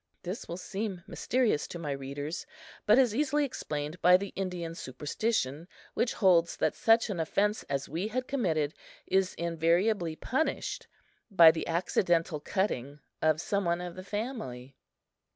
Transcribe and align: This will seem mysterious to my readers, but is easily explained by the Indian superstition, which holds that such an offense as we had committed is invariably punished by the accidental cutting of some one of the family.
This 0.23 0.47
will 0.47 0.57
seem 0.57 1.03
mysterious 1.05 1.67
to 1.67 1.77
my 1.77 1.91
readers, 1.91 2.47
but 2.87 2.97
is 2.97 3.13
easily 3.13 3.45
explained 3.45 4.01
by 4.01 4.17
the 4.17 4.29
Indian 4.29 4.73
superstition, 4.73 5.67
which 5.93 6.15
holds 6.15 6.57
that 6.57 6.73
such 6.73 7.11
an 7.11 7.19
offense 7.19 7.61
as 7.69 7.87
we 7.87 8.07
had 8.07 8.27
committed 8.27 8.73
is 9.05 9.35
invariably 9.35 10.15
punished 10.15 10.87
by 11.29 11.51
the 11.51 11.67
accidental 11.67 12.39
cutting 12.39 12.99
of 13.21 13.39
some 13.39 13.63
one 13.65 13.79
of 13.79 13.93
the 13.95 14.03
family. 14.03 14.75